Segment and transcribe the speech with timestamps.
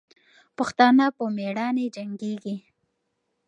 [0.57, 2.55] پښتانه په میړانې جنګېږي.